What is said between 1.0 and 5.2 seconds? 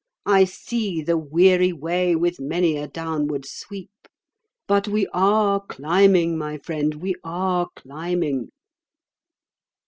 the weary way with many a downward sweep. But we